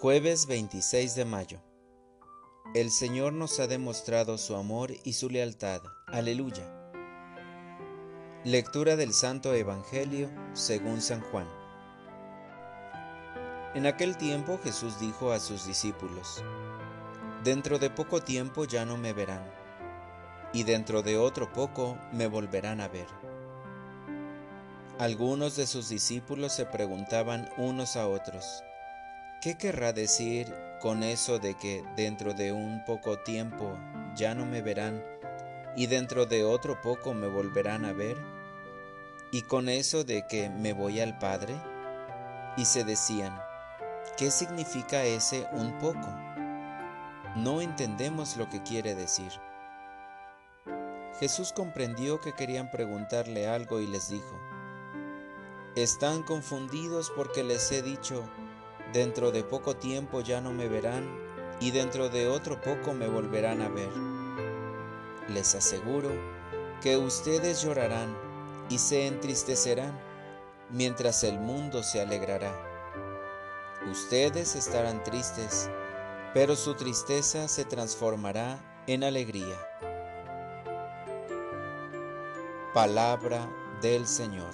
[0.00, 1.62] Jueves 26 de mayo.
[2.74, 5.80] El Señor nos ha demostrado su amor y su lealtad.
[6.08, 6.64] Aleluya.
[8.42, 11.48] Lectura del Santo Evangelio según San Juan.
[13.74, 16.42] En aquel tiempo Jesús dijo a sus discípulos,
[17.44, 19.48] Dentro de poco tiempo ya no me verán,
[20.52, 23.06] y dentro de otro poco me volverán a ver.
[24.98, 28.44] Algunos de sus discípulos se preguntaban unos a otros,
[29.44, 33.78] ¿Qué querrá decir con eso de que dentro de un poco tiempo
[34.16, 35.04] ya no me verán
[35.76, 38.16] y dentro de otro poco me volverán a ver?
[39.32, 41.54] ¿Y con eso de que me voy al Padre?
[42.56, 43.38] Y se decían,
[44.16, 46.08] ¿qué significa ese un poco?
[47.36, 49.30] No entendemos lo que quiere decir.
[51.20, 54.40] Jesús comprendió que querían preguntarle algo y les dijo,
[55.76, 58.26] Están confundidos porque les he dicho,
[58.94, 61.04] Dentro de poco tiempo ya no me verán
[61.58, 63.90] y dentro de otro poco me volverán a ver.
[65.28, 66.10] Les aseguro
[66.80, 68.16] que ustedes llorarán
[68.68, 69.98] y se entristecerán
[70.70, 72.54] mientras el mundo se alegrará.
[73.90, 75.68] Ustedes estarán tristes,
[76.32, 79.58] pero su tristeza se transformará en alegría.
[82.72, 83.44] Palabra
[83.82, 84.52] del Señor.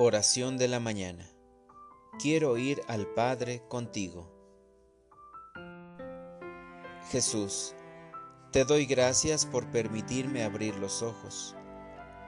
[0.00, 1.28] Oración de la mañana.
[2.20, 4.30] Quiero ir al Padre contigo.
[7.10, 7.74] Jesús,
[8.52, 11.56] te doy gracias por permitirme abrir los ojos,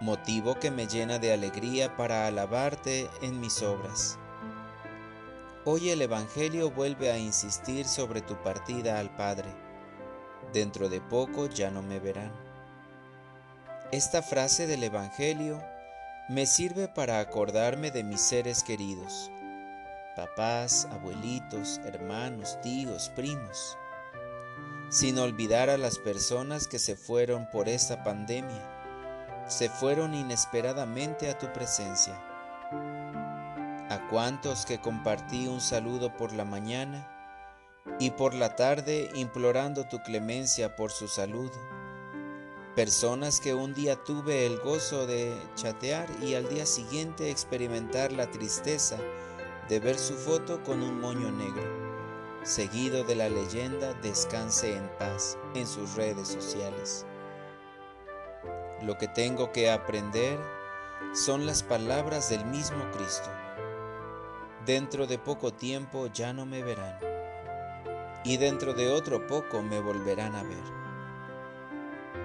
[0.00, 4.18] motivo que me llena de alegría para alabarte en mis obras.
[5.64, 9.54] Hoy el Evangelio vuelve a insistir sobre tu partida al Padre.
[10.52, 12.32] Dentro de poco ya no me verán.
[13.92, 15.62] Esta frase del Evangelio
[16.30, 19.32] me sirve para acordarme de mis seres queridos,
[20.14, 23.76] papás, abuelitos, hermanos, tíos, primos,
[24.90, 28.62] sin olvidar a las personas que se fueron por esta pandemia,
[29.48, 32.14] se fueron inesperadamente a tu presencia.
[33.90, 37.10] A cuantos que compartí un saludo por la mañana
[37.98, 41.50] y por la tarde implorando tu clemencia por su salud
[42.80, 48.30] Personas que un día tuve el gozo de chatear y al día siguiente experimentar la
[48.30, 48.96] tristeza
[49.68, 51.62] de ver su foto con un moño negro,
[52.42, 57.04] seguido de la leyenda Descanse en paz en sus redes sociales.
[58.80, 60.38] Lo que tengo que aprender
[61.12, 63.28] son las palabras del mismo Cristo.
[64.64, 66.98] Dentro de poco tiempo ya no me verán,
[68.24, 70.80] y dentro de otro poco me volverán a ver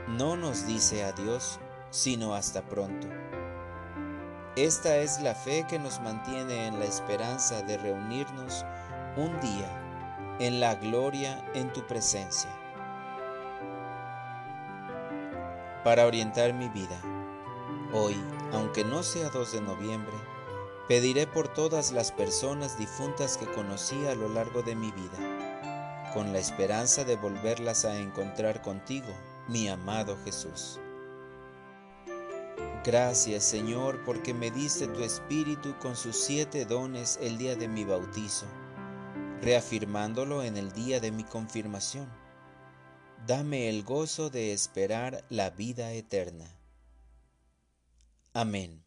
[0.07, 3.07] no nos dice adiós, sino hasta pronto.
[4.55, 8.65] Esta es la fe que nos mantiene en la esperanza de reunirnos
[9.17, 12.49] un día en la gloria en tu presencia.
[15.83, 16.99] Para orientar mi vida,
[17.93, 18.15] hoy,
[18.53, 20.15] aunque no sea 2 de noviembre,
[20.87, 26.31] pediré por todas las personas difuntas que conocí a lo largo de mi vida, con
[26.31, 29.13] la esperanza de volverlas a encontrar contigo
[29.47, 30.79] mi amado Jesús.
[32.83, 37.83] Gracias Señor porque me diste tu Espíritu con sus siete dones el día de mi
[37.83, 38.45] bautizo,
[39.41, 42.07] reafirmándolo en el día de mi confirmación.
[43.25, 46.45] Dame el gozo de esperar la vida eterna.
[48.33, 48.83] Amén.